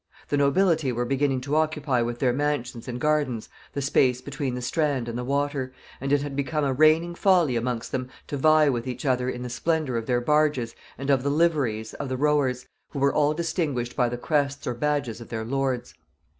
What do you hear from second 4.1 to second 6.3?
between the Strand and the water, and it